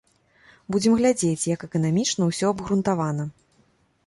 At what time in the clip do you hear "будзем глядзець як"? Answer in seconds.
0.75-1.67